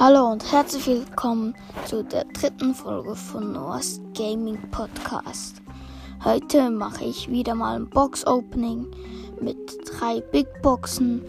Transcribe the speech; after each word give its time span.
Hallo 0.00 0.30
und 0.30 0.52
herzlich 0.52 0.86
willkommen 0.86 1.56
zu 1.84 2.04
der 2.04 2.24
dritten 2.26 2.72
Folge 2.72 3.16
von 3.16 3.50
Noahs 3.50 4.00
Gaming 4.14 4.56
Podcast. 4.70 5.60
Heute 6.22 6.70
mache 6.70 7.04
ich 7.04 7.28
wieder 7.28 7.56
mal 7.56 7.74
ein 7.74 7.90
Box 7.90 8.24
Opening 8.24 8.86
mit 9.40 9.56
drei 9.90 10.20
Big 10.20 10.46
Boxen 10.62 11.24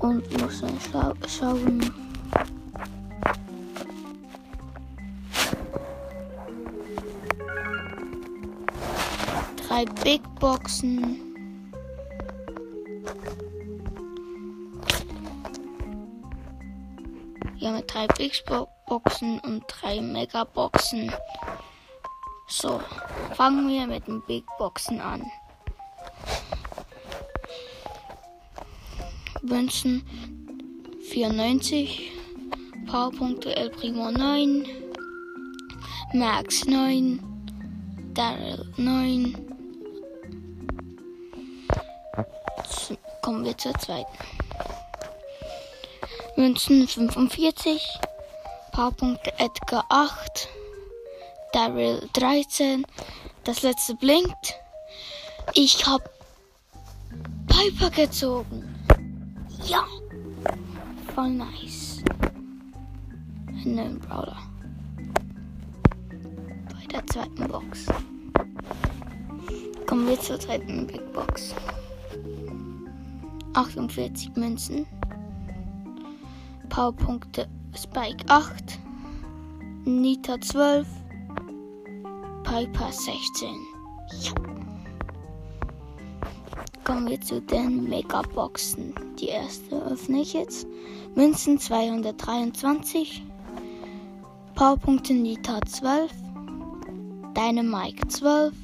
und 0.00 0.22
muss 0.38 0.62
scha 0.92 1.14
schauen. 1.26 1.94
Drei 9.66 9.86
Big 10.04 10.20
Boxen. 10.38 11.24
Hier 17.64 17.72
mit 17.72 17.94
drei 17.94 18.06
Big 18.08 18.44
Boxen 18.86 19.40
und 19.40 19.64
drei 19.66 19.98
Mega 19.98 20.44
Boxen. 20.44 21.10
So, 22.46 22.78
fangen 23.32 23.70
wir 23.70 23.86
mit 23.86 24.06
den 24.06 24.20
Big 24.26 24.44
Boxen 24.58 25.00
an. 25.00 25.24
Wünschen 29.40 30.06
94, 31.08 32.12
Powerpunkte 32.86 33.56
El 33.56 33.70
Primo 33.70 34.10
9, 34.10 34.66
Max 36.12 36.66
9, 36.66 37.18
Daryl 38.12 38.74
9. 38.76 39.38
Kommen 43.22 43.42
wir 43.42 43.56
zur 43.56 43.72
zweiten. 43.78 44.43
Münzen 46.36 46.88
45, 46.88 48.00
Powerpunkte 48.72 49.32
Edgar 49.38 49.84
8, 49.88 50.48
Daryl 51.52 52.08
13. 52.14 52.84
Das 53.44 53.62
letzte 53.62 53.94
blinkt. 53.94 54.54
Ich 55.52 55.86
hab 55.86 56.10
Piper 57.46 57.90
gezogen. 57.90 58.64
Ja. 59.64 59.84
Voll 61.14 61.30
nice. 61.30 62.02
Einen 63.64 64.00
Brawler. 64.00 64.42
Bei 66.68 66.86
der 66.90 67.06
zweiten 67.06 67.46
Box. 67.46 67.86
Kommen 69.86 70.08
wir 70.08 70.20
zur 70.20 70.38
dritten 70.38 70.88
Big 70.88 71.12
Box. 71.12 71.54
48 73.52 74.34
Münzen. 74.34 74.84
Powerpunkte 76.68 77.48
Spike 77.76 78.24
8. 78.28 78.78
Nita 79.84 80.40
12. 80.40 80.86
Piper 82.42 82.90
16. 82.90 83.48
Ja. 84.22 84.32
Kommen 86.84 87.08
wir 87.08 87.20
zu 87.20 87.40
den 87.40 87.84
Megaboxen. 87.84 88.94
Die 89.18 89.28
erste 89.28 89.76
öffne 89.84 90.20
ich 90.20 90.34
jetzt. 90.34 90.66
Münzen 91.14 91.58
223. 91.58 93.22
Powerpunkte 94.54 95.14
Nita 95.14 95.60
12. 95.66 96.12
Dynamike 97.36 98.06
12. 98.08 98.54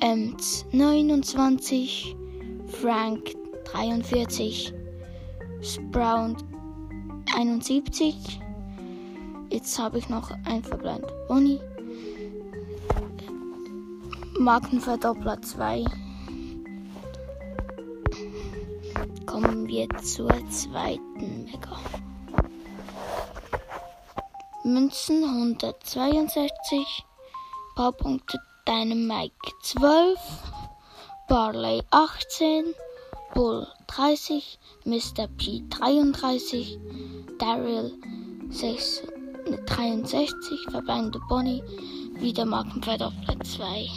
Ems 0.00 0.66
29. 0.72 2.16
Frank 2.66 3.34
43. 3.64 4.72
Sprout 5.62 6.53
71. 7.36 8.40
Jetzt 9.50 9.78
habe 9.78 9.98
ich 9.98 10.08
noch 10.08 10.30
ein 10.44 10.64
verbleibend 10.64 11.12
Bonnie. 11.28 11.60
Markenverdoppler 14.38 15.40
2. 15.40 15.84
Kommen 19.26 19.66
wir 19.68 19.88
zur 20.02 20.28
zweiten 20.50 21.44
Mega. 21.44 21.78
Münzen 24.64 25.22
162. 25.22 27.04
Powerpunkte 27.76 28.38
Dynamike 28.66 29.52
12. 29.62 30.18
Barley 31.28 31.82
18. 31.90 32.74
Bull 33.34 33.66
30. 33.88 34.58
Mr. 34.84 35.28
P 35.36 35.62
33. 35.68 36.78
Daryl 37.38 37.92
6, 38.50 39.02
63. 39.66 40.58
Verbleibende 40.70 41.20
Bonnie. 41.28 41.62
Wieder 42.20 42.44
Markenverdoppler 42.44 43.40
2 43.40 43.88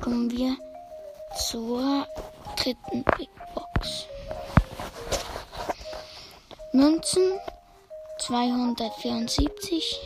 kommen 0.00 0.30
wir 0.30 0.56
zur 1.36 2.06
dritten 2.56 3.04
Big 3.16 3.28
Box. 3.54 4.06
Münzen 6.72 7.38
274, 8.18 10.00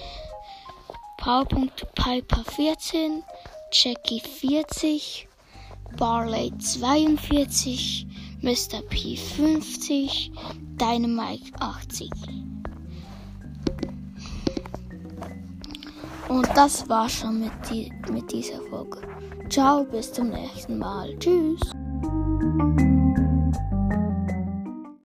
Powerpunkt 1.16 1.86
Piper 1.94 2.44
14, 2.44 3.22
Jackie 3.72 4.20
40, 4.20 5.28
Barley 5.96 6.52
42, 6.58 8.06
Mr. 8.42 8.82
P 8.88 9.16
50, 9.16 10.32
Dynamite 10.78 11.52
80. 11.60 12.10
Und 16.28 16.48
das 16.54 16.88
war 16.88 17.08
schon 17.08 17.40
mit, 17.40 17.52
die, 17.70 17.92
mit 18.10 18.32
dieser 18.32 18.60
Folge. 18.70 19.00
Ciao, 19.48 19.84
bis 19.84 20.12
zum 20.12 20.30
nächsten 20.30 20.78
Mal. 20.78 21.16
Tschüss. 21.18 21.60